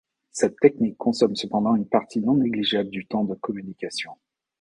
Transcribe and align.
Cette 0.31 0.55
technique 0.57 0.97
consomme 0.97 1.35
cependant 1.35 1.75
une 1.75 1.87
partie 1.87 2.21
non 2.21 2.33
négligeable 2.37 2.89
du 2.89 3.05
temps 3.05 3.23
de 3.23 3.35
communication. 3.35 4.17